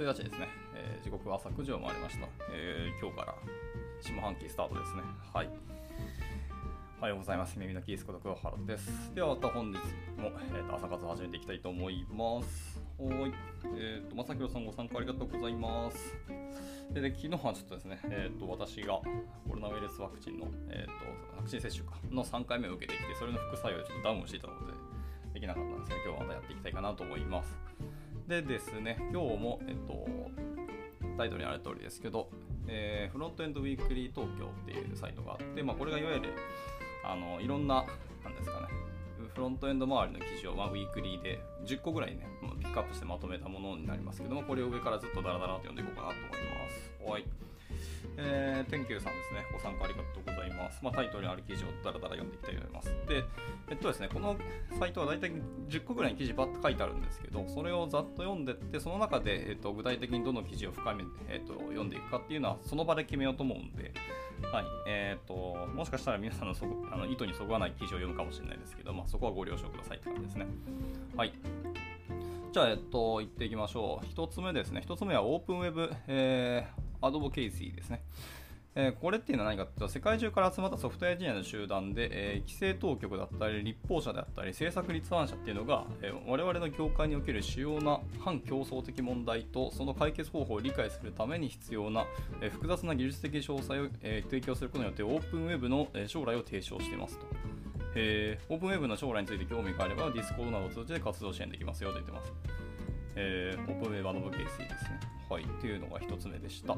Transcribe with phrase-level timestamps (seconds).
[0.00, 3.34] 1日ですね、えー、時刻は朝9時を回りました、えー、今日から
[4.00, 5.02] 下半期スタートですね。
[5.34, 5.48] はい。
[6.98, 7.58] おはようございます。
[7.58, 9.14] 耳のキースこと黒原です。
[9.14, 9.76] では、また本日
[10.16, 12.80] も、えーと、朝活始めていきたいと思います。
[12.98, 13.32] はい。
[13.76, 16.16] えっ、ー、と、まさきろさんご参加ありがとうございます。
[16.94, 20.92] で、で昨日はちょっとですね、えっ、ー、と、私がコロナウイルスワクチンの、えっ、ー、と、
[21.36, 24.72] ワクチン接種かの3回目を受けてきて、それの副作用でちょっとダウンしていたので、
[25.34, 27.60] できなかったんですけど、今日はまたやっていきたいかなと思います。
[28.30, 30.06] でですね、今日も、えっ、と、
[31.18, 32.30] タイトルにある通りですけど、
[32.68, 36.28] えー、フロントエンドウィークリー東京っていうサイトがあって、まあ、これがいわゆる
[37.04, 37.84] あのいろんな、
[38.22, 38.68] なんですかね、
[39.34, 42.28] フロントエンド周りの記事を、まあ、ウィークリーで10個ぐらいね、
[42.60, 47.10] ピックアップしてまとめたものになりますけども、これを上からずっとダラダラと読んでいこうかなと思います。
[47.10, 47.49] はい。
[48.16, 50.80] えー、天球さんですね、ご参加ありがとうございます。
[50.82, 52.88] まあ、タイトルにある記事をダラダラ読んでいきたいと思います。
[53.06, 53.24] で、
[53.70, 54.36] えっとですね、この
[54.78, 55.32] サイトは大体
[55.68, 63.92] 10個ぐらいに記事ばっと書いてあるんですけど、それをざっと読んでって、その中で、えっと、具体的にどの記事を深め、えっと、読んでいくかっていうのは、その場で決めようと思うんで、
[64.52, 65.34] はい、えっ、と、
[65.74, 70.46] もしかしたら皆さんのそあの意図にそぐわない記事を読むかもしれないですけど、まあ、そこはご了承くださいって感じですね。
[71.16, 71.32] はい。
[72.52, 74.06] じゃあ、えっと、行っていきましょう。
[74.08, 74.80] 一つ目ですね。
[74.82, 78.02] 一つ目はオープンウェブ、えー、アドボケイシーですね。
[78.76, 92.06] え、これっていうのは何かというと、世界中から集まったソフトウェアエンジニアの集団で、え、規制当局だったり、立法者であったり、政策立案者っていうのが、え、我々の業界における主要な反競争的問題と、その解決方法を理解するために必要な、
[92.40, 97.26] え、複雑な技術的詳細を、え、提供することによって、オープンウェブの、え、将来を提唱していますと。
[97.96, 102.32] えー、オープンウェブの将来について興味があれば、ディスコードなどを通じて活動支援できますよと言ってます。
[103.16, 105.00] えー、 Open Web Advocacy ですね。
[105.28, 106.76] はい、というのが1つ目でした。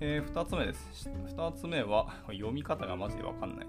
[0.00, 1.10] えー、2つ目です。
[1.36, 3.66] 2つ目は、読み方がマジでわかんない。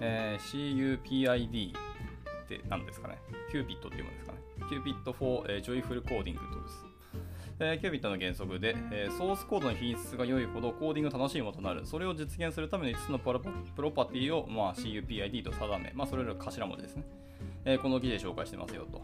[0.00, 3.18] えー、CUPID って何ですかね
[3.52, 4.38] ?Cupid っていうものですかね
[4.70, 6.92] ?Cupid for、えー、Joyful Coding とです。
[7.60, 11.86] えー、キュービットの原則で、えー、ソースコードの品質が良いほどコーディング楽しいものとなる。
[11.86, 17.04] それを実現するために5つのプロパティを、まあ、CUPID と定め、まあ、それら頭文字ですね。
[17.64, 19.00] えー、この記事で紹介してますよと。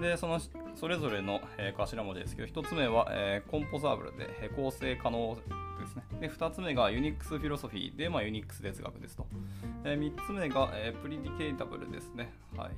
[0.00, 0.40] で、その
[0.74, 5.36] それぞれの、えー、頭文字ですけど、1つ目は、えー、 composable で、えー、構成可能
[5.80, 6.02] ですね。
[6.20, 9.26] で、2つ目が Unix philosophy で、まあ、ユニックス哲学ですと。
[9.84, 12.32] えー、3つ目が、えー、 predictable ですね。
[12.56, 12.70] はい。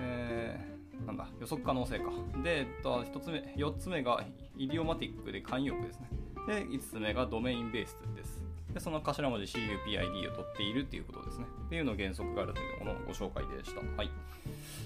[0.00, 2.10] えー、なんだ、予測可能性か。
[2.42, 4.24] で、えっと、1つ目、4つ目が
[4.56, 6.08] idiomatic で慣用句ですね。
[6.46, 8.42] で、5つ目が domain-based です。
[8.74, 11.46] で、その頭文字 CUPID を取っているっていうことですね。
[11.66, 13.80] っていうの原則があるというもののご紹介でした。
[13.96, 14.10] はい。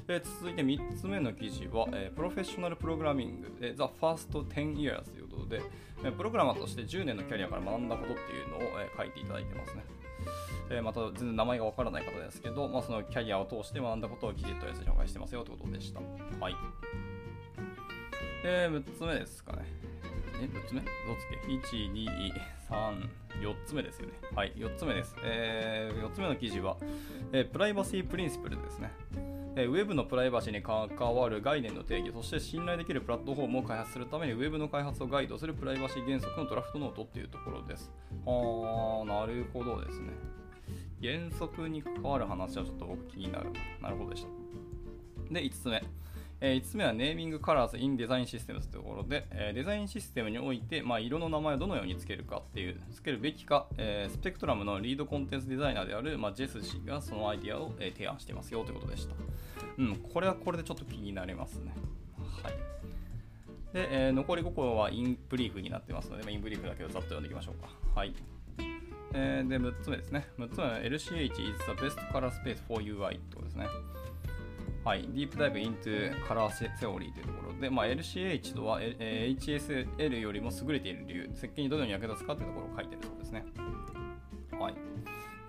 [0.09, 5.63] えー、続いて3つ目の記事は、えー、プロフェッショナルプログラミングで The First 10 Years ということで、
[6.05, 9.85] えー、プログラマーとして10年のキャリアから学んだことっていうのを、えー、書いていただいてますね。
[10.71, 16.01] えー、また全然名前がわからない方ですけど、まあ、そのキャリアを通して学んだことを記事とりあえず紹介してますよということでした。
[16.41, 16.55] はい。
[18.43, 19.67] で、6つ目ですかね。
[20.41, 20.81] え、6つ目？
[20.81, 21.17] どう
[21.61, 22.33] つけ ?1、2、
[22.69, 23.09] 3、
[23.41, 24.15] 4つ目ですよね。
[24.35, 25.15] はい、4つ目です。
[25.23, 26.77] えー、4つ目の記事は、
[27.33, 28.91] えー、プライバシープリンシプルですね。
[29.55, 37.93] えウェブのプライバシーに関わる概念の定義、そして信頼できるプラットフォームを開発するために、ウェブの開発をガイドするプライバシー原則のドラフトノートっていうところです。
[38.25, 40.13] あー、なるほどですね。
[41.03, 43.51] 原則に関わる話はちょっと僕気になる。
[43.83, 45.35] なるほどでした。
[45.35, 45.83] で、5つ目。
[46.45, 59.15] えー、5つ目はネーミングカラーズインデザインシステムというところで、えー、デザインシステムにおいて、まあ、色の名前をどのようにつけるかっていう、つけるべきか、えー、スペクトラムのリードコンテンツデザイナーである、まあ、ジェス氏がそのアイディアを、えー、提案していますよということでした。
[59.79, 61.73] うん、これはこれでちょっと気になりますね。
[62.43, 62.53] はい。
[63.73, 67.71] で、えー、残り5個はインブリーフになってますので、まあ、インブリーフだけをざっと読んでいきましょうか。
[67.95, 68.13] はい。
[69.15, 70.27] えー、で、6つ目ですね。
[70.41, 73.67] 6つ目は LCH is the best color space for UI ってことですね。
[74.85, 83.45] はい、ディープダイブイントゥカラーセオリーというところで、まあ、LCH とは、え HSL よりも優れている理由、設計にどのように役立つかというところを書いているそうですね。
[84.59, 84.75] はい。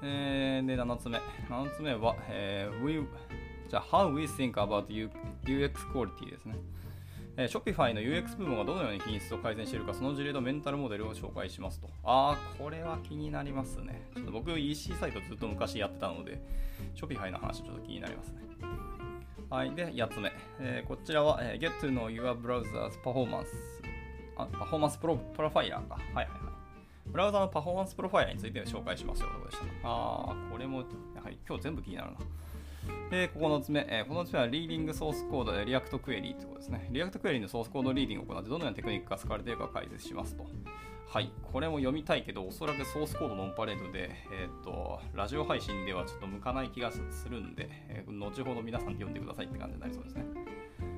[0.03, 1.17] えー、で、7つ目。
[1.49, 3.03] 7つ目は、えー、we
[3.67, 4.85] じゃ、How we think about
[5.43, 6.55] UX quality ですね。
[7.35, 11.89] えー、Shopify の UX 部門がどのように品質を改善しているか、その事例とメンタルモデルを紹介しますと。
[12.03, 14.07] あー、これは気になりますね。
[14.13, 16.39] ちょっと僕、EC サイトずっと昔やってたので、
[16.93, 18.43] Shopify の話ちょっと気になりますね。
[19.53, 19.75] はい。
[19.75, 20.31] で、8つ目。
[20.59, 23.45] えー、こちらは、えー、Get to know your browser's performance。
[24.35, 25.93] あ、パフォーマンスプロプロファイラーか。
[25.93, 26.29] はいはいはい。
[27.05, 29.27] ブラウザのパフォーマンスプロファイラーについて紹介しますよ。
[29.27, 32.17] どうことでしたあー、これも、やはり今日全部気になるな。
[33.11, 33.85] で、9つ目。
[33.87, 36.89] えー、9つ目は、 Reading source code で React Query ということですね。
[36.89, 40.47] React Query のソースコードリーディングを行って、どのようなテクニックが使われているか解説しますと。
[41.07, 50.25] はい、これも読みたいけど、おそらくソースコードのオンパレードで、えっ、ー、と、ラジオ配信ではちょっと向かない気がするんで、えー、後ほど皆さんで読んでくださいって感じになりそうですね。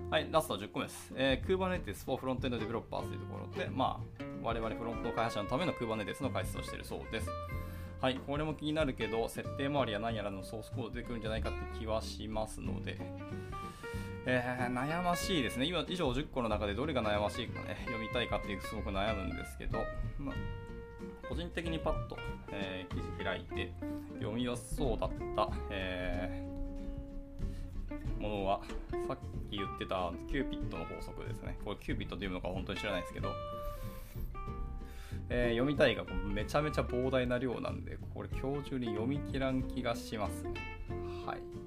[0.09, 1.11] はい、ラスト10個目です。
[1.15, 7.29] えー、Kubernetes for Frontend Developers というところで、まあ、我々フロント開発者のための Kubernetes の解説をしているそうです。
[7.99, 12.99] はい、これも気になるけど、設定周りや何やらのソースコード出てくるんじゃないかって気はしますので、
[14.27, 15.65] えー、悩ましいですね。
[15.65, 19.79] 今、以上10個の中でどれが悩ましいかね、 読みたいかっていうすごく悩むんですけど、
[20.17, 20.35] まあ、
[21.29, 22.17] 個人的にパッと、
[22.51, 23.71] えー、記事開いて
[24.15, 28.61] 読みやすそうだった、えー、ものは、
[29.07, 29.17] さっ
[29.49, 31.59] き言ってたキューピットの法則ですね。
[31.63, 33.31] これキューピットというのか本当に知らないですけど、
[35.29, 40.53] えー、読みたいがめちゃめちゃ膨大な量なんで、これ今日中に読み切らん気がしますね。
[41.27, 41.64] はい。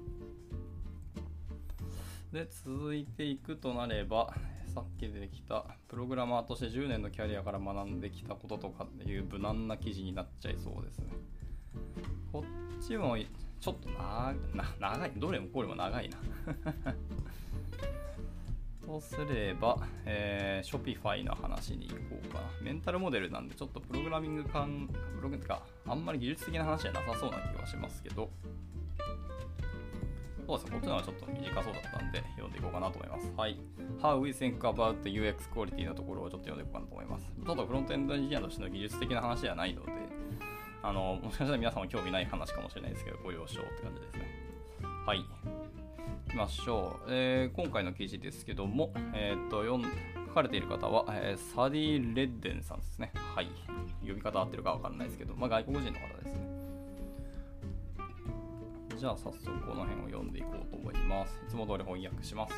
[2.31, 4.33] で、続いていくとなれば、
[4.73, 11.07] さっき出てきたプログラマーとして10年のキャリアから学んできたこととかっていう無難な記事になっちゃいそうですね。
[12.31, 13.17] こっちも
[13.59, 14.33] ちょっとな
[14.79, 15.11] 長い。
[15.17, 16.17] どれもこれも長いな。
[18.89, 22.49] とすれば、えー、Shopify の話に行こうかな。
[22.61, 28.31] メンタルモデルなんで、ちょっとプログラミング感、プログか、あんまり技術的な話じゃなさそうな気がしますけど、
[30.49, 33.31] そうですね、こっちのはちょっと短そうだったんで、読んでいこうかなと思います。
[33.37, 33.55] はい。
[34.01, 37.31] How we think about UX quality のところをちょっと読んでいこうかなと思います。
[37.45, 39.91] ただ、フロントエンドエンジニアとしての技術的な話ではないので、
[40.81, 44.25] あの、もしかしたら皆さんも興味ない話かもしれないですけど、ご了承って感じですね。
[45.05, 45.23] はい。
[46.29, 47.09] きましょう。
[47.09, 49.83] えー、今回の記事ですけども、えー、っと、読ん
[50.29, 53.11] 書かれている方は、えー、サディ・レッデンさんですね。
[53.35, 53.51] はい。
[54.01, 56.48] 呼び方合ってるかわかんないですけど、まあ、外国人の方ですね。
[58.99, 61.41] じゃあ早速この辺を読んでいこうと思います。
[61.47, 62.53] いつも通り翻訳します。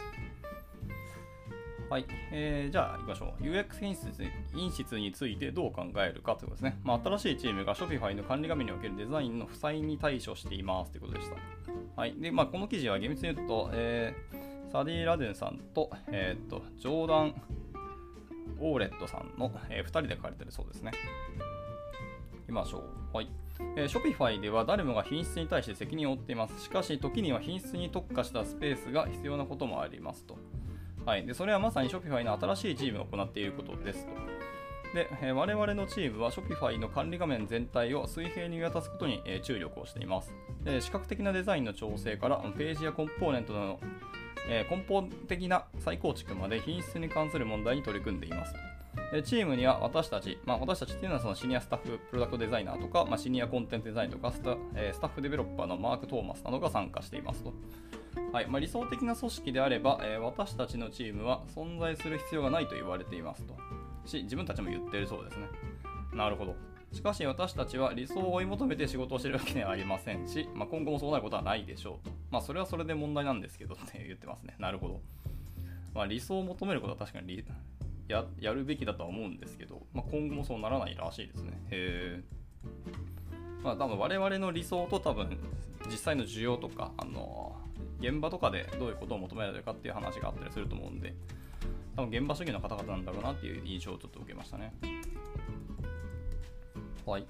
[1.88, 3.44] はい、えー、じゃあ行きましょう。
[3.44, 4.08] UX 品質
[4.52, 6.80] 品質についてどう考えるかということですね。
[6.84, 11.36] まあ、新しいチームが Shopify の管理画面におけるデザインの負債に対処していますということでした。
[12.02, 12.16] はい。
[12.20, 17.36] で、まあ、この記事は厳密に言うと、えー、サディ・ラデンさんと、えー、っと、ジョーダン・
[18.60, 20.92] オーレットさんの、えー、2人で書かれてるそうですね。
[22.40, 22.80] 行きましょ
[23.14, 23.16] う。
[23.16, 23.41] はい。
[23.76, 26.62] えー、Shopify では誰もが品質に対して責任を負っています。
[26.62, 30.38] しかし、時には品質に特化したスペースが必要なこともありますと。
[31.06, 31.26] はい。
[31.26, 34.12] で、それはまさに Shopify の新しいチームが行っていることですと。
[34.94, 40.34] で、え、我々のチームは Shopify の管理画面全体を水平に見渡すことに、え、注力をしています。
[40.64, 43.80] で視覚的なデザインの調整からページやコンポーネントの、
[44.50, 48.54] え、根本的な再構築まで品質に関する問題に取り組んでいます。
[49.12, 57.54] でチームには私たち、まあ、私たちっていうのはそのシニアスタッフプロダクトデザイナーとか、まあ、シニアコンテンツデザインとかスタ,、えー、スタッフデベロッパーのマーク・トーマスなどが参加していますと。
[58.34, 63.56] はいまあ、理想的な組織であれば、えー、私たちのチームは存在する必要がないと言われていますと。
[64.06, 65.48] し、自分たちも言っているそうですね。
[66.14, 66.56] なるほど。
[66.92, 72.14] しかし私たちは理想を追い求めて仕事をしているわけではありませんし、まあ、今後もそうなることはないでしょうと。
[72.30, 74.56] まあそれはそれで問題なんですけどって言ってますね。
[74.60, 75.02] なるほど。
[75.94, 77.28] まあ理想を求めることは確かに
[78.12, 81.54] ややるべきだとは思うんですけど、まあ、今後もそうならないらしいですね。
[81.70, 82.24] へえ。
[83.64, 85.38] まあ多分我々の理想と多分
[85.90, 87.56] 実際の需要とか、あの
[88.00, 91.16] 現場とかでどういうことを求められるかっていう話があったりすると思うんで、
[91.96, 94.74] 多分現場主義の方々なんだろうなっていう印象をちょっと受けましたね。
[97.06, 97.26] はい。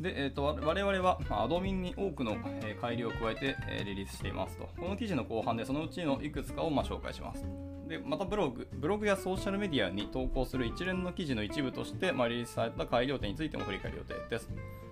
[0.00, 2.36] で、えーと、我々は、アドミンに多くの、
[2.80, 4.68] 改良を加えて、リリースしていますと。
[4.78, 7.44] この記事の後半でそのうちのいくつかを、まあ、紹介します。
[7.94, 14.50] で、またブログ、ブログやソーシャルメディアに投稿する一連の記事の一部として、まあ、リリースされた改良点についても振り返る予定です。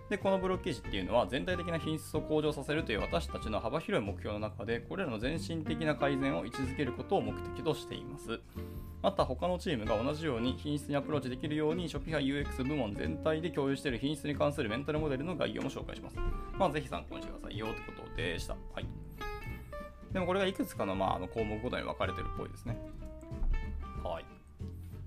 [0.09, 8.38] で、このブログ記事っていうのは全体的な品質を向上させるという私たちの幅広い目標の中で、これらの全身的な改善を位置づけることを目的としています。
[9.02, 16.16] また他のチームが同じように品質にアプローチできるように Shopify UX 部門全体で共有している品質に関するメンタルモデルの概要も紹介します。
[16.56, 18.54] まあ、ぜひ参考にしてくださいよってことでした。
[18.75, 19.01] はい。
[20.12, 22.76] でもこれがいくつかの,、まあ、あの項目ごとに分かれてるっぽいですね。
[24.04, 24.25] はい。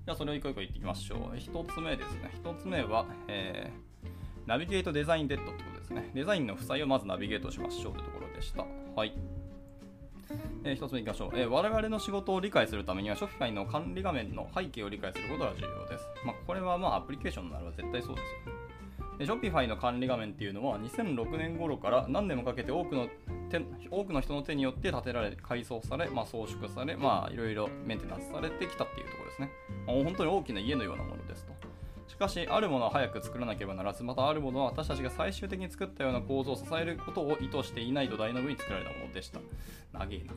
[0.04, 1.36] じゃあそれを一個一個言っていきましょう。
[1.36, 2.30] 一つ目ですね。
[2.34, 6.10] 一つ目は、えー、ナビゲートデザインデッドってことですね。
[6.14, 8.64] デザインの負債をまずナビゲートしましょうというところでした。
[8.94, 9.12] はい。
[10.64, 16.04] えー、1つ目いきましょう、えー、我々の仕事を理解するためには、Shopify の管理画面の背景を理解することが重要です。
[16.24, 18.66] まあ、これはまあアプリケーションなら絶対そうですよね。
[19.18, 23.08] Shopify の管理画面っていうのは2006年頃から何年もかけて多くの
[23.46, 23.60] 手
[23.90, 29.50] 多くの人の手によって建てられ、改装され、まあ、装飾され、まあ、いろいろメンテナンスされてきたっていうところですね。
[29.86, 31.52] まあ、本当に大きな家のようなものですと。
[32.08, 39.40] しかし、あるものは早く作らなければならず、またあるものは私たちが最終的に作ったような構造を支えることを意図していない土台の上に作られたものでした。
[39.92, 40.32] 長えな。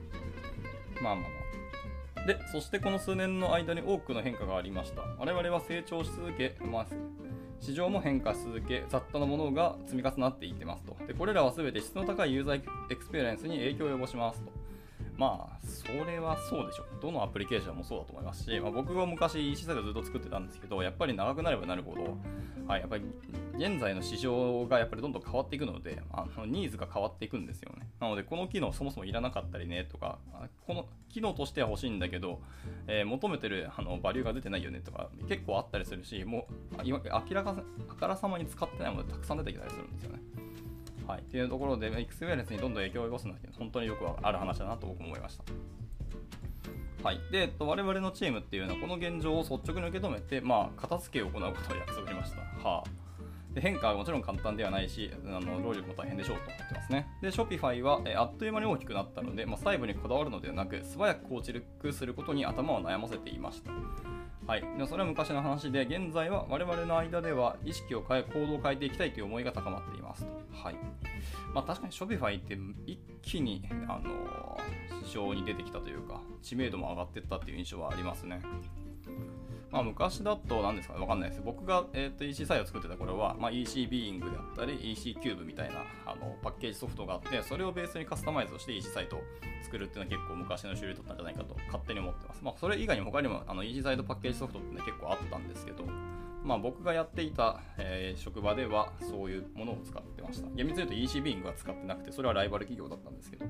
[1.02, 2.26] まあまあまあ。
[2.26, 5.04] で、そしてこの数年の間に多くの変化がありました。
[5.18, 6.88] 我々は成長し続け、まあ、
[7.60, 10.96] 市場も変化し続け、雑多なものが積み重なっていってますと。
[11.08, 14.59] でこれらは全て質の高いユーザーエクスペリエンスに影響を及ぼしますと。
[15.20, 17.02] まあ、それはそうでしょう。
[17.02, 22.18] どのアプリケーションもそうだと思いますし、まあ、僕が昔 EC サイトずっと作ってたんですけど、やっぱり長くなればなるほど、
[22.66, 23.04] はい、やっぱり
[23.58, 27.90] 現在の市場がやっぱりどんどん変わっていくので、あのニーズが変わっていくんですよね。
[28.00, 30.20] なので、この機能そもそもいらなかったりねとか、
[30.66, 32.40] この機能としては欲しいんだけど、
[32.88, 40.20] えー、求めてるあのバリューが出てないよねとか、結構あったりするし、もう明らかあからさまに使ってないものでたくさん出てきたりするんですよね。
[41.10, 45.44] はい、っていうところで、エクスペリエンスにどんどん影響を及ぼすのは本当によくある話だなと僕も思いました。
[47.04, 52.42] はい、で、えっと、我々のチームっていうのはこの現状を率直に受け止めて、まあ、片付けを行うことを約束しました。
[52.64, 53.10] はあ
[53.56, 57.08] で変化はもちろん簡単ではないし、あの労力も大変でしょうと思ってますね。
[57.20, 63.72] で、Shopify は、えあっという間に大きくなったので、まあ、細部にこだわるのではなく、素早く構築することに頭を悩ませていました。
[64.48, 70.30] はい、でそれは昔の話で、現在は我々の間では意識を変え、行動を変えていきたいという思いが高まっていますと。
[70.52, 70.76] はい
[71.54, 78.42] まあ、確かに Shopify って一気に、あのー、市場に出てきたというか、知名度も上がっていったという印象はありますね。
[79.72, 81.42] まあ、昔だと何ですかね、わかんないです。
[81.44, 89.22] 僕が、えー、と EC サイトを作ってた頃は、まあ、EC ビーイングであったり、EC キューブみたいなあのパッケージソフトがあって、それをベースにカスタマイズをして EC サイトを
[89.64, 92.44] 作るっていうのは結構昔の主流だったんじゃないかと勝手に思ってます。
[92.44, 95.84] まあ、それ以外にも他にもあの EC サイトパッケージソフトって、ね、結構あったんですけど、
[96.44, 100.50] まあ、僕がやっていた、えー、職場ではそういうものを使ってました。
[100.56, 103.46] 厳密に言うと EC ビーイングは使ってなくて、それはライバル企業だったんですけど、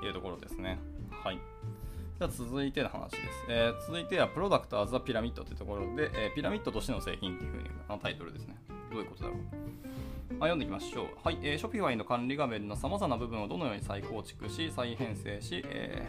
[0.00, 0.78] というところですね。
[1.10, 1.38] はい。
[2.18, 3.22] じゃあ続いての話です。
[3.50, 8.56] えー、続いては、プロダクトアザピラミッドというところで、えー、ピラミッドとしての製品っていうふうにのタイトルですね。
[8.90, 9.38] どういうことだろう。
[10.30, 11.06] あ読んでいきましょう。
[11.22, 16.06] はい、えー、Shopify の管理画面のさまざまな部分をどのように再構築し、再編成し、え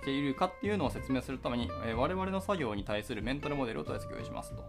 [0.00, 4.64] ー、しているかっていうのを説明するために、えー、我々の作業に対するメンタルモデルを取り付けしますと。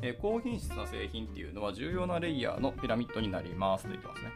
[0.00, 4.30] えー、高品質な製品っていうのは重要なレイヤーのピラミッドになりますと言ってますね。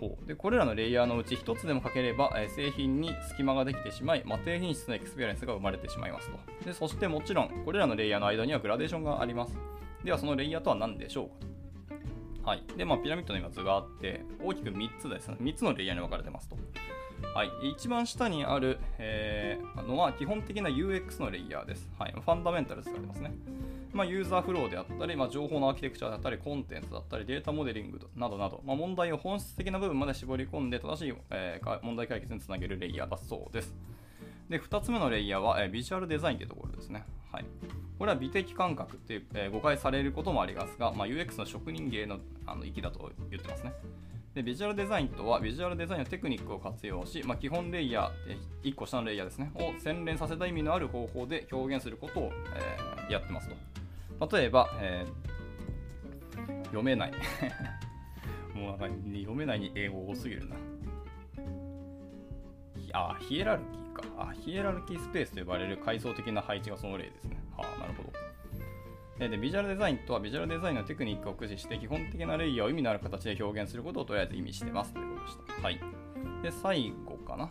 [0.00, 0.26] ほう。
[0.26, 6.38] でこれらのレイヤーのうち1つでも欠ければ、え、製品に隙間ができてしまい、まあ、低品質なエクスペリエンスが生まれてしまいますと。
[6.64, 9.56] でそしてもちろんこれらのレイヤーの間にはグラデーションがあります。
[10.04, 11.46] ではそのレイヤーとは何でしょうか？
[12.44, 12.64] とはい。
[12.76, 15.36] でまあ、ピラミッドの今図があって大きく3つですね。
[15.40, 16.56] 3つのレイヤーに分かれてますと。
[17.34, 21.88] はい、一番下にある、えー、のは基本的な UX のレイヤーです。
[21.98, 23.32] はい、ファンダメンタルズがありますね。
[23.92, 33.74] まあ、ユーザーフローであったり、まあ、情報のアーキテクチャだったり、コンテンツだったり、データモデリングなどなど、まあ、問題を本質的な部分まで絞り込んで正しい、えー、問題解決につなげるレイヤーだそうです。
[34.48, 37.04] で、2つ目のレイヤーは、えー、ビジュアルデザインというところですね。
[37.30, 37.44] はい、
[37.98, 43.72] これは美的感覚って、えー、誤解されることもありますが、まあ、UX の職人芸のあの域だと言ってますね。
[44.34, 53.71] でビジュアルデザインとはビジュアルデザインのテクニックを活用し、まあ、基本レイヤー、1個下のレイヤーですね、を洗練させた意味のある方法で表現することを、えー、やってますと。
[54.30, 57.12] 例えば、えー、読めない。
[58.54, 60.56] もうなんか読めないに英語多すぎるな。
[62.92, 64.02] あ、ヒエラルキーか。
[64.18, 67.42] あ、ヒエラルキースペースと呼ばれる階層的な配置がその例ですね。
[67.56, 68.12] はあ、なるほど。
[69.18, 75.62] でビジュアルデザインとはビジュアルデザインのテクニックを駆使して基本的なレイヤーを意味のある形で表現することをとりあえず意味してますということでした。
[75.62, 75.80] はい。
[76.42, 77.48] で、最後かな。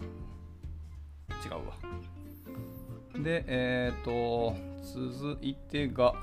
[1.45, 3.23] 違うわ。
[3.23, 6.13] で、えっ、ー、と、続いてが、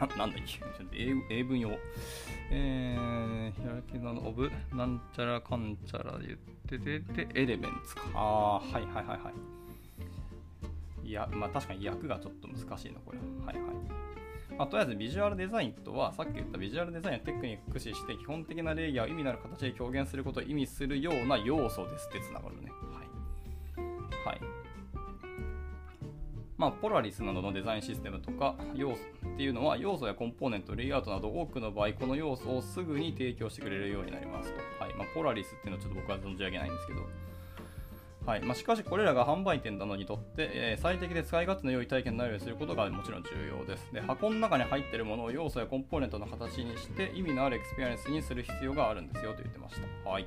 [0.00, 0.60] ななんだっけ？
[0.92, 1.70] 英英文用。
[2.50, 6.38] えー、ヒラキのオブ、なんちゃらかんちゃら言っ
[6.68, 8.02] てて、で、エレメンツか。
[8.14, 9.32] ああ、はいはいはいは
[11.04, 11.08] い。
[11.08, 13.18] いや、まあ確かに役がちょっと難しいな、これ。
[13.18, 13.74] ははいはい。
[14.56, 22.70] まあ、とりあえずビジュアルデザインとは、さっき言ったビジュアルデザインのテクニック駆使して、基本的なレイヤーを意味のある形で表現することを意味するような要素ですってつながるね。
[22.94, 23.06] はい。
[24.26, 24.40] はい。
[26.56, 29.02] まあ、 Polaris などのデザインシステムとか要素
[29.36, 34.56] っていうのは要素やコンポーネント、レイアウトなど多くの場合、この要素をすぐに提供してくれるようになりますと。
[34.82, 37.00] はいまあ、 Polaris っていうのはちょっと僕は存じ上げないんですけど、
[38.24, 43.92] はいまあ、しかし、これらが販売店などにとって、えー、最適で使い勝手の良い体験になるようにすることがもちろん重要です。
[43.92, 50.08] で箱の中に入っているものを要素やコンポーネントの形にして意味のあるエクスペリエンスにする必要があるんですよと言ってました。
[50.08, 50.26] はい。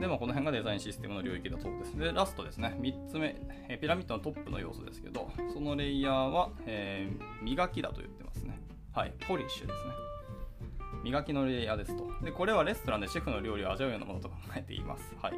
[0.00, 1.98] で、まあ、この辺がデザインシステムの領域だそうです。
[1.98, 2.74] で、ラストですね。
[2.80, 3.36] 3つ目、
[3.68, 8.58] えピラミッドのトップの要素ですけど、そのレイヤーは、えー、磨きだと言ってますね。
[8.92, 9.12] はい。
[9.28, 9.92] ポリッシュですね。
[11.04, 12.10] 磨きのレイヤーですと。
[12.24, 15.14] で、これはレストランでシェフの料理を味わうようなものと考えています。
[15.20, 15.34] はい。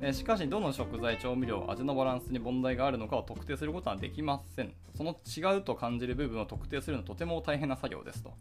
[0.00, 4.72] えしかし、どの食材、調味料、味のバランスに問題があるのかを特定することはできません。
[4.94, 8.32] その違うと感じる部分を特定するのはとても大変な作業ですと。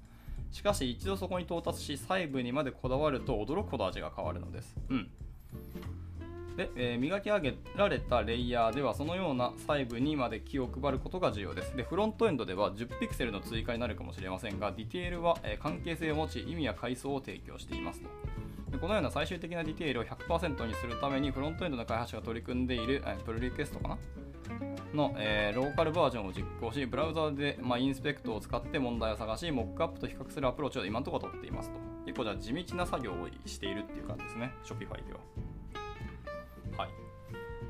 [0.52, 4.76] しかし、一度そこに到達し、細部にまでこだわると驚くほど味が変わるのです。
[4.90, 5.10] うん。
[6.58, 11.78] で、えー、磨き上げられたレイヤーではそのような細部にまで気を配ることが重要です。
[11.78, 18.10] でフロントエンドでは10ピクセルの追加になるかもしれませんがディテールは、えー、関係性を持ち意味や階層を提供していますと。
[18.72, 23.98] でこのような最終的なディテールを100%にするためにフロントエンドの開発者が取り組んでいる、えー、プルリクエストかな
[24.94, 31.78] の、えー、ローカルバージョンを実行し、ブラウザで、まあ、 inspect を使って問題を探し、モックアップと比較するアプローチを今のところ取っていますと。
[32.06, 35.20] 結構じゃあ地道な作業をしているっていう感じですね、Shopify では。
[36.78, 36.90] はい。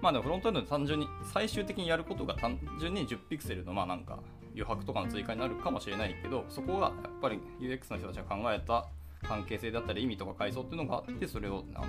[0.01, 4.19] まあでもフロントエンドで単純に、最終的にやることが単純に10ピクセルのまあなんか
[4.51, 8.87] 余白とかの追加になるかもしれないけど、そこがやっぱり UX の人たちが考えた
[9.23, 11.87] 関係性だったり意味とか階層っていうのがあって、それをあの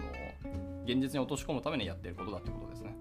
[0.85, 2.97] 現実に落とし込むためにやっていることだってことですね。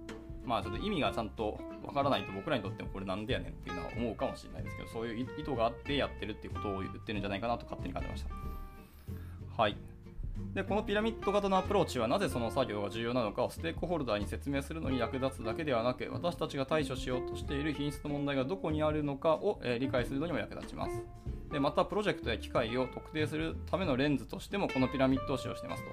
[0.47, 9.61] まあちょっと意味がちゃんとわからないと僕らにとってもこれなんでやねんっていうのは思うかもしれないですけど、そういう意図があってやってるっていうことを言ってるんじゃないかなと勝手に感じました。
[9.61, 9.77] はい。
[10.53, 21.03] で、このピラミッド型のアプローチはなぜその作業が重要なのかをステークホルダーに説明するのに役立つだけではなく、私たちが対処しようとしている品質の問題がどこにあるのかを、え理解するのにも役立ちます。
[21.51, 25.89] でまた、プロジェクトや機械を特定するためのレンズとしてもこのピラミッドを使用していますと。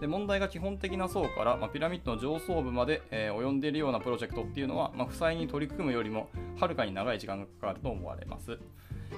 [0.00, 8.58] で問題が基本的な層から、まあ、ピラミッドの上層部まで、えー、及んでいるようなプロジェクトっていうのは、まあ、負債に取り組むよりもはるかに長い時間がかかると思われます。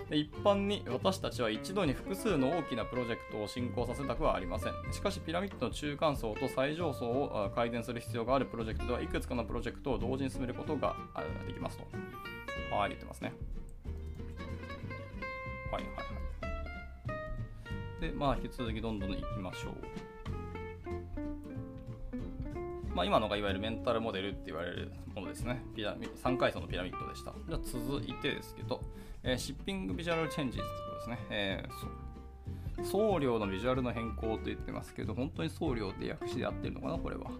[0.08, 4.72] で一般に私たちは一度に複数の大きなプロジェクトを進行させたくはありません。
[4.92, 10.96] しかしピラミッドの中間層と最上層を改善する必要があるプロジェクトではいくつかのプロジェクトを同時に進めることが
[11.46, 11.84] できますと。
[12.74, 13.32] はい言ってますね。
[15.70, 16.02] はいはいは
[17.98, 18.00] い。
[18.00, 20.11] でまあ引き続きどんどんいきましょう。
[22.94, 25.62] まあ、今のがいわゆるメンタルモデルって言われるものですね。
[25.74, 27.32] ピラミ3階層のピラミッドでした。
[27.48, 28.80] じゃ続いてですけど、
[29.22, 31.18] えー、シッピングビジュアルチェンジってことですね。
[31.30, 37.30] えー、送料のビジュアルの変更と言ってますけど、本当に送料って訳しで合ってるのかな、これは。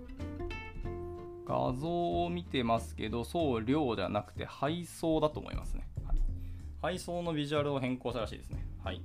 [1.45, 5.87] 画像を見てますけど、送料じゃなくて配送だと思いますね。
[6.07, 6.19] はい、
[6.81, 8.67] 配送のビジュアルを変更したらしいですね。
[8.83, 9.03] はい。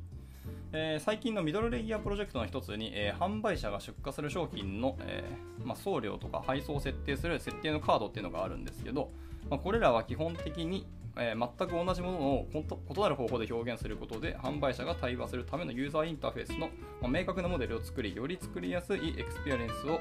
[0.79, 9.10] えー、最近のミドルレイヤープロジェクトの一つに、えー、販売者が出荷する商品の、えー、まあ、送料とか配送を設定する設定のカードっていうのがあるんですけど、
[9.49, 10.86] まあ、これらは基本的に、
[11.19, 16.69] え全く同じものを異なる方法で表現することで販売者が対話するためのユーザーインターフェースの、
[17.02, 19.99] まあ、明確なモデルを作りより作りやすいエクスペリエンスを、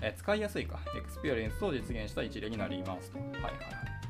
[0.00, 3.18] え使いやすいかエクスペリエンスを実現した一例になりますと。
[3.18, 4.07] はいはいはい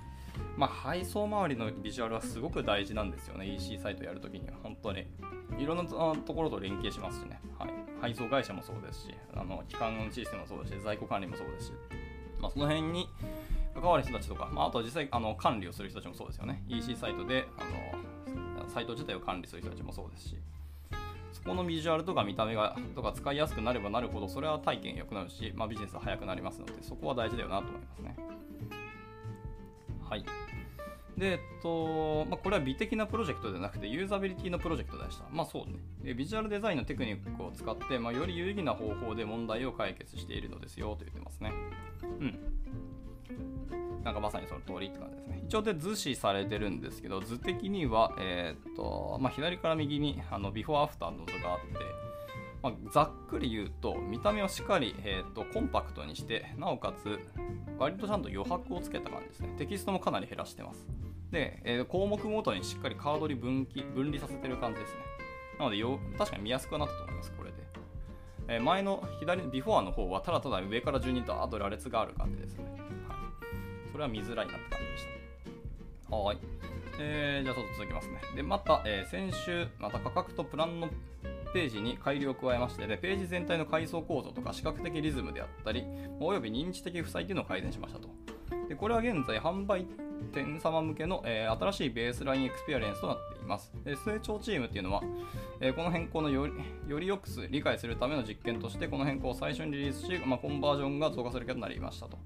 [0.56, 5.06] まあ、配送周りのビジュアルはすごく大事なんですよね、EC サイトやるときには、本当に。
[5.58, 7.70] いろんなところと連携しますしね、はい、
[8.00, 11.72] 配送会社もそうですし、あの基幹のシステムもそうですし、在庫管理もそうですし、
[12.40, 13.08] まあ、その辺に
[13.74, 16.62] 関わる人たちとか、まあ、あとは実際あの管理をする人たちもそうですよね。
[16.68, 17.64] EC サイトであ
[18.62, 20.36] のサイト自体を管理する人たちもそうですし、
[21.32, 28.16] そこのビジュアルとか見た目がとか使いやすくなればなるほど、それは体験良くなるし、まあ、ビジネスは早くなりますので、そこは大事だよなと思いますね。
[30.08, 30.24] はい。
[31.16, 35.24] で、えっとまあ、これは美的なプロジェクトではなくてユーザビリティのプロジェクトでした。
[35.30, 36.14] まあそうね。
[36.14, 41.52] ビジュアルデザインのテクニックを使って、まあ、より有意義な方法で問題を解決しているのですよと言ってますね。
[42.20, 42.38] うん。
[44.04, 45.42] なんかまさにその通りって感じですね。
[45.48, 51.66] 一応で図示されてるんですけど、図的には、えー、っと、まあ、左から右にあのビフォーアフターの図があって、
[52.62, 57.18] まあ、ざっくり言うと、見た目をしっかり、えーと、コンパクトにして、なおかつ、
[57.78, 59.54] 割とちゃんと余白をつけた感じですね。
[59.56, 60.86] テキストもかなり減らしてます。
[61.30, 65.00] で、えー、項目ごとにしっかりカードに分岐分離させてる感じですね。
[65.58, 67.56] なのでよ、確かに見やすくなったと思います、これで。
[68.48, 72.64] えー、前の左、 before の方はただただ上から順にとあと羅列がある感じですね。
[72.64, 73.18] はい。
[73.92, 75.04] それは見づらいなって感じでし
[76.08, 76.16] た。
[76.16, 76.38] はい。
[77.00, 78.20] えー、じゃあちょっと続きますね。
[78.34, 80.88] で、また、えー、先週、また価格とプランの
[81.58, 85.84] ページに改良を加えまして、でページ全体の階層構造とか視覚的リズムであったり、
[86.20, 88.08] および認知的負債というのを改善しましたと。
[88.68, 89.84] でこれは現在販売
[90.32, 93.72] 店様向けの、えー、新しいベースラインエクスペリエンスとなっています。
[93.84, 95.02] で成長チームっていうのは、
[95.58, 96.52] えー、この変更のより
[96.86, 102.18] よりよく理解するための実験として、この変更を最初にリリースし、まあ、コンバージョンが増加する結果となりましたと。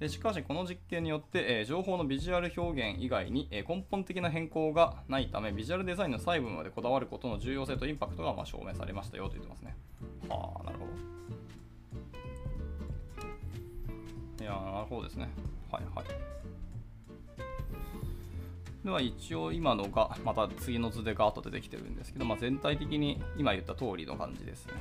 [0.00, 9.76] でしかし、この実験によって、えー、情報のビジュアル表現以外に、えー、根本的な変更がないため、ビジュアルデザインの細部までこだわることの重要性とインパクトがまあ証明されましたよと言ってますね。
[10.26, 11.10] はあ、なるほど。
[14.42, 15.28] いやなるほどですね。
[15.70, 16.06] はいはい。
[18.82, 24.72] では一応今のがまた次の図でガーッと出てきてるんですけど、まあ、全体的に今言った通りの感じですね。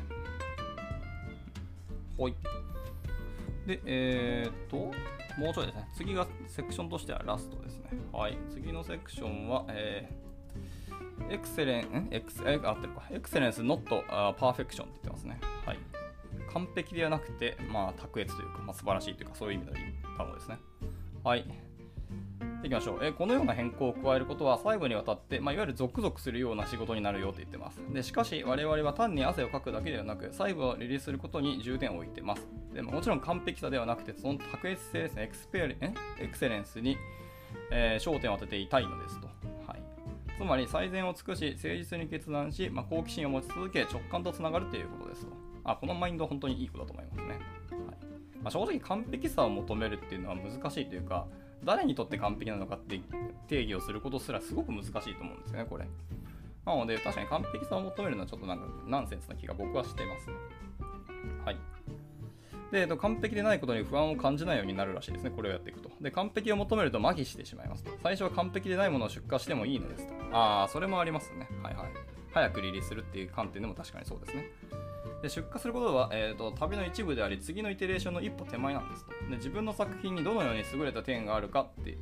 [2.18, 2.36] ほい。
[3.70, 4.78] で、えー、っと、
[5.40, 5.88] もうちょいですね。
[5.94, 7.92] 次がセクションとしてはラストですね。
[8.12, 8.36] はい。
[8.50, 13.04] 次のセクションは、えー、エクセレン、エクセ、合ってるか。
[13.12, 15.40] エクセレンスノットパーフェクションって言ってますね。
[15.68, 15.80] はい。
[16.52, 20.58] 完璧ではなくて、まあ、卓越というか、まあ、素晴らしいというか、そういう意味のいい単語ですね。
[21.24, 21.46] はい。
[22.62, 27.80] いきましょう、えこのような変更を加えることは最後にわたって、まあ、いわゆる続々するような仕事になるよと言ってます。
[27.94, 32.48] でしかし我々は単に汗をかくだけではなく細部をリリースすることに重点を置いてます。
[32.74, 35.24] でももちろん完璧さではなくてその卓越性ですね。
[35.24, 35.76] エクスペリ
[36.20, 36.98] エクセレンスに、
[37.72, 39.28] えー、焦点を当てていたいのですと、
[39.66, 39.82] はい、
[40.38, 45.32] つまり最善を尽くし誠実に決断し、まあ、好奇心を持ち続け直感とつながるということですと。
[45.64, 47.40] あこのマインドは本当にいいことだと思いますね、はい。
[48.44, 51.26] まあ、正直完璧さを求めるっていうのは難しいというか
[51.64, 53.00] 誰にとって完璧なのかって
[53.48, 55.86] 定義をすることすらすごく難しいと思うんですよね、これ。
[56.66, 60.30] なので、確かに完璧さを求めるのはちょっとなんかナンセンスな気が僕はしています、
[61.46, 61.58] はい。
[62.72, 65.90] で、完璧でないことに不安を感じないようになるらしいですね、これをやっていくと。
[66.00, 67.92] で、完璧を求めると麻痺してしまいますと。
[68.04, 70.14] 最初は完璧でないものを出荷してもいいのですと。
[70.32, 71.50] ああ、それもありますね。
[71.64, 71.88] はいはい。
[72.32, 74.52] 早くリリースするっていう観点でも確かにそうですね。
[75.22, 79.12] で出荷することは、えーと、旅の一部であり次のイテレーションの一歩手前なんですと。
[79.30, 81.98] で自分の作品にどのように優れた点があるかって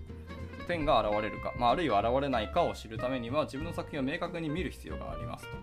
[0.67, 5.57] 点が現れるか、まあ、あるいは現れないかを知るためには自分の作品を明確に見る必要がありますと。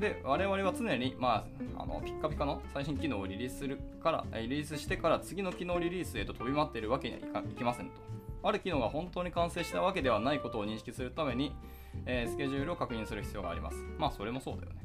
[0.00, 7.92] で我々は常に、まあ、あのピッカピカの最新機能をリリースするからリリースしてから次の機能リリースへと飛び回っているわけにはいきませんと。
[8.42, 11.54] ある機能が本当に完成したわけではないことを認識するために、
[12.04, 13.76] えー、スケジュールを確認する必要があります。
[13.98, 14.83] まあそれもそうだよね。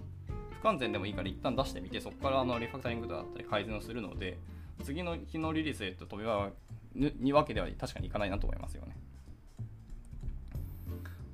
[0.62, 4.38] 不完全でもいいから一旦出してみて、そこからあのリファクタリングだったり改善をするので、
[4.84, 6.50] 次の日のリリースへと飛びは
[6.96, 8.96] にわけでは確かにいかないなと思いますよね。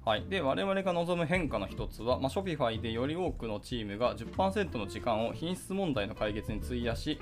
[0.05, 7.19] はい、で我々が望む変化の一つは、まあ、Shopify でより多くのチームが10%の時間を品質問題の解決に費やし、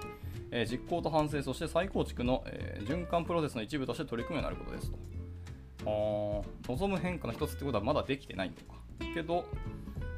[0.52, 4.98] えー、実行と反省、そして再構築の、えー、循環プロセスの一部として取り組むようになることですと。
[5.86, 8.82] あ望む変化の一つってことはまだできてないのか。
[9.14, 9.46] けど、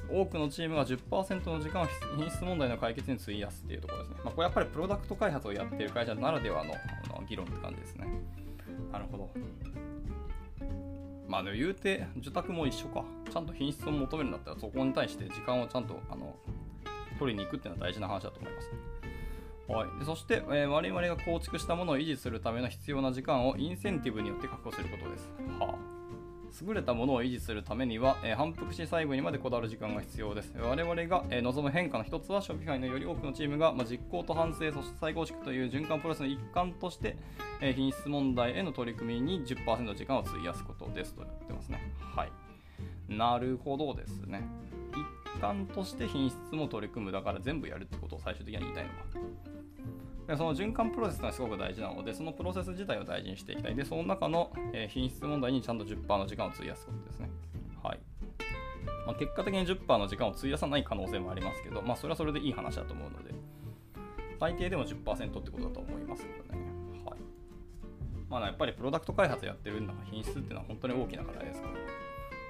[0.10, 1.88] 多くのチームが10%の時間を
[2.18, 4.16] 品質問題の解決に費やすっていうところですね。
[4.24, 8.08] まあ、これやっぱりプロダクト開発をやっている会社ならではのの議論って感じですね。
[8.92, 9.30] なるほど。
[11.28, 13.04] まあでも言うて、受託も一緒か。
[13.32, 16.36] ちゃんと品質を求めるんだったら、そこに対して時間をちゃんとあの
[17.18, 18.70] 取りに行くっていうのは大事な話だと思います、
[19.68, 25.32] はい、でそして、えー、我々が構築したものを維持するための必要な時間をインセンティブによって確保することです。
[25.60, 25.95] はあ
[26.62, 30.54] 優れたものを維持するためには、えー、反復し細部にまでこだわる時間が必要です。
[30.58, 37.18] 我々が、えー、望む変化の一つは、ショピファイのより多くのチームが、まあ、実行と反省、そして再構築という循環プロセスの一環として、
[37.60, 41.82] えー、品質問題への取り組みに10%の時間を費やすことですと言ってますね。
[42.00, 42.32] はい。
[43.10, 44.44] なるほどですね。
[45.36, 48.96] 一環として品質も取り組む、だから全部やるってことを最終的には言いたいのか。
[50.28, 53.76] でその循環プロセスがすごく大事なので、そのプロセス自体を大事にしていきたい。
[53.76, 57.30] で、その中の、え品質問題にちゃんと10%の時間を費やすことですね。
[57.84, 58.00] はい。
[59.06, 63.36] まあ、結果的に10%の時間を費やさない可能性もありますけど、まあ、それはそれでいい話だと思うので、
[64.40, 66.66] 最低でも10%ってことだと思いますけどね。
[67.06, 67.20] はい。
[68.28, 71.68] まあ、やっぱりプロダクト開発やってるんだから品質っていうのは本当に大きな課題ですか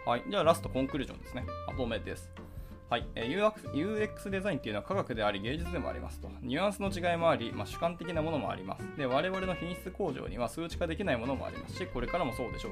[0.06, 0.12] ら。
[0.12, 0.24] はい。
[0.30, 1.46] じゃあラストコンクルージョンですね。
[1.68, 2.32] まとめです。
[2.90, 6.30] はい、UX デザインっていうのは科学であり芸術でもありますと。
[6.42, 8.84] ニュアンスの違いもあり、まあ、主観的なものもあります。
[8.96, 12.72] で、我々の品質向上には数値化できないものもありますし、これからもそうでしょう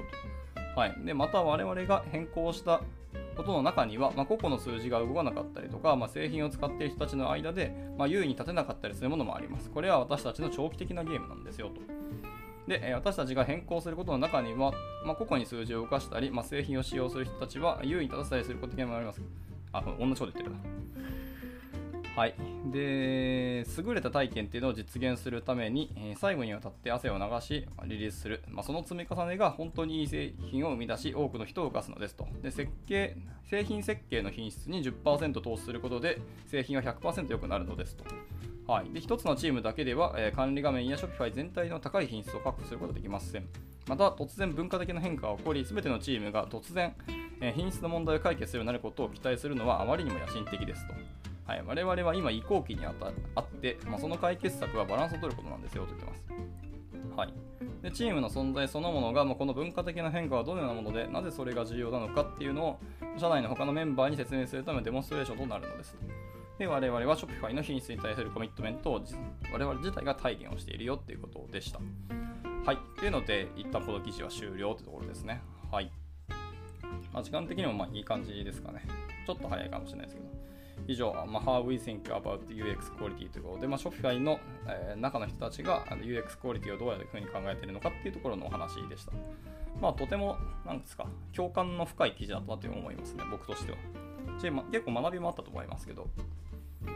[0.65, 0.79] と。
[0.79, 2.81] はい、でまた我々が変更した
[3.35, 9.69] ことの中には、まあ、個々の数字が動かなかったりとか、まあ、製品を使っている人たちの間で、まあ、優位に立てなかったりするものもあります。
[9.69, 11.81] これは私たちの長期的なゲームなんですよと。
[12.67, 14.71] で、私たちが変更することの中には、
[15.05, 19.21] まあ、個々に数字を動かしたり、まあ、製品を使用する人たちは優位に立たせたりすることもあります。
[19.73, 20.57] あ、同じこと言ってるな。
[22.15, 22.35] はい。
[22.71, 28.43] で、優れた体験っていうのを実現するために、えー、最後にわたって汗を流し、リリースする。
[28.49, 32.27] まあ、その積み重ねが本当にいい製品を生み出し、多くの人を動かすのですと。
[32.43, 33.17] で、設計、
[33.49, 38.05] 製品設計の品質に10%投資することで、製品は100%良くなるのですと。
[38.67, 43.45] はい、で1つのチームだけでは、え、管理画面や Shopify 全体の高い品質を確保することができません。
[43.87, 46.95] また、突然文化的な変化が起こり、すべてのチームが突然、
[47.43, 50.93] え、品質の問題を解決するようになることを期待するのはあまりにも野心的ですと。
[51.45, 56.23] はい、我々は今移行期にあって、まあ、その解決策はバランスを取ることなんですよと言ってます。
[57.17, 57.33] はい、
[57.81, 62.79] でチームの存在そのものが、まあ、この文化的な変化はどのようなものでなぜそれが重要なのかっていうのを
[63.17, 65.97] 社内の他のメンバーに説明するためのデモンストレーションとなるのです。
[66.57, 69.01] で我々は Shopify の品質に対するコミットメントを
[69.51, 71.79] 我々自体が体現をしているよっていうことでした。
[72.65, 72.77] はい。
[72.97, 75.41] というので、一旦この記事は終了というところですね。
[75.71, 75.91] はい。
[77.13, 78.81] まあ、時間的にもまあいい感じですかね。
[79.25, 80.27] ちょっと早いかもしれないですけど。
[80.87, 89.13] 以上、まあ、How we think about UX quality ということで、まあ、Shopify の、えー、中の人たちが UX クオリティをどういうふうに考えているのかっていうところのお話でした。
[89.81, 93.77] まあ、とても、なんですか、共感の深い記事だったなと思いますね、僕としては。
[94.71, 96.07] 結構学びもあったと思いますけど、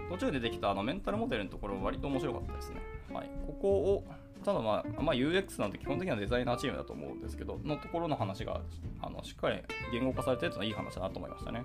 [0.09, 2.81] 途中でできたあのメンタルモデルのところ割と面白かったですね。
[3.13, 4.03] はい、ここを
[4.43, 8.61] ただまあ、まあ、UX なんて基本的にはデザイナーチームだと思うんですけど、のところの話が
[9.01, 11.63] あのしっかり言語化されてるというのはいい話だなと思いましたね。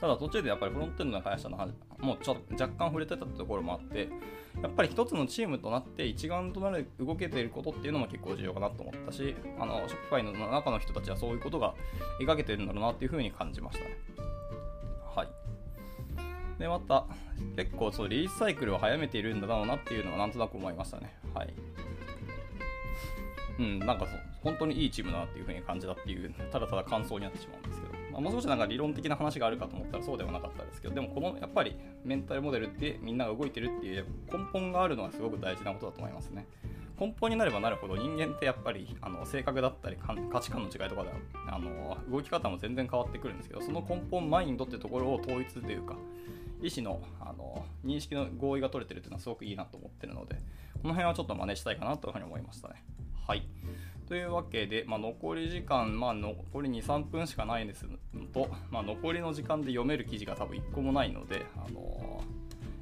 [0.00, 4.08] ただ途中でやっぱりフロントエンドの会社の話もうちょっと若干触れてたところもあって、
[4.62, 11.74] やっぱり一つのチームとなって一丸となる動けていることっていうのも結構重要かなと思ったし、あの、ショップファイの中の人たちはそういうことが
[12.20, 13.96] 描けてるんだろうなっていうふうに感じましたね。
[15.14, 15.28] はい。
[16.60, 17.06] で、また、
[17.56, 21.14] 結構そう、リリースサイクルを早めているんだろうなっていうのはなんとなく思いましたね。
[21.34, 21.54] はい。
[23.58, 27.94] うん、なんかそう本当にいいチームだなっていうふうに感じたっていう、ただただ感想になってしまうんですけど。
[28.12, 36.46] まあ、もう少しなんか理論的な話があるかと思ったらそうではなかったですけど、でもこのやっぱりメンタルモデルってみんなが動いてるっていう根本があるのはすごく大事なことだと思いますね。
[36.98, 41.10] 根本になればなるほど人間ってやっぱりあの性格だったり価値観の違いとかで
[41.48, 45.96] あの動き方も全然変わってくるんですけどその根本マインドってところを統一というか
[46.62, 50.36] 意思のあの認識の合意が取れてるっていうのはすごくいいなと思ってるので
[50.82, 52.84] この辺はちょっと真似したいかなというふうに思いましたね。
[53.26, 53.46] はい
[54.10, 57.86] というわけで、まあ、残り時間、まあ、残り2、3分しかないです
[58.32, 62.20] と、まあ、残りの時間で読める記事が多分1個もないので、あの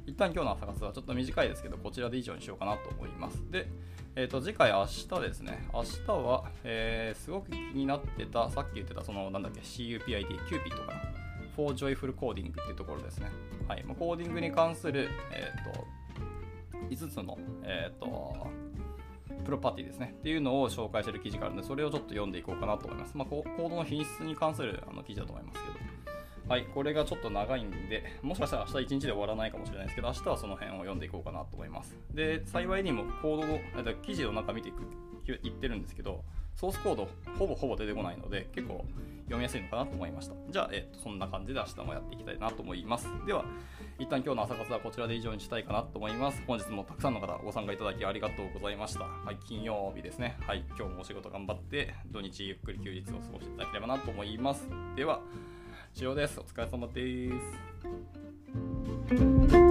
[0.07, 3.43] ー、一旦今日の朝活はちょっと短いですけど、こちらで以上にしようかなと思います。
[3.51, 3.67] で、
[4.15, 11.18] えー、と次回明日ですね、明日は、えー、すごく気になってた、さっき言ってた、その、なんだっけ、CUPID、キューピットかな。
[11.59, 13.27] For Joyful Coding っていうところですね。
[13.67, 13.83] はい。
[13.83, 15.85] コーディングに関する、え、ー、と、
[16.89, 18.47] 5つの、え、ー、と、
[19.43, 20.15] プロパティですね。
[20.19, 23.17] っていうのを紹介してる記事があるので、それをちょっと読んでいこうかなと思います。
[23.17, 25.75] まあ、コードの品質に関するあの記事だと思いますけど。
[26.47, 31.97] はい、これがちょっと長いんで、もしかしたら明日1日で終わらないかもしれないですけど、明日はその辺を読んでいこうかなと思います。
[32.13, 33.41] で、幸いにもコー
[33.75, 34.77] ドの、記事を中見ていく、
[35.25, 36.23] 言ってるんですけど、
[36.55, 38.83] ソースコードほぼほぼ出てこないので、結構
[39.29, 40.33] 読みやすいのかなと思いました。
[40.49, 43.07] じゃあ、えっと、そんな感じで明日もやっていきたいなと思います。
[43.27, 43.45] では、
[43.99, 46.41] 一旦今日の朝活はこちらで以上にしたいかなと思います。
[46.47, 49.01] 本日もたくさんの方ご参加いただきありがとうございました。
[49.01, 50.37] はい、金曜日ですね。
[50.47, 54.67] はい、今日もお仕事頑張って、土日ゆっくり休日を過ごしていただければなと思います。
[54.95, 55.21] では、
[55.95, 56.39] 以上です。
[56.39, 57.29] お疲れ様で
[59.59, 59.68] す。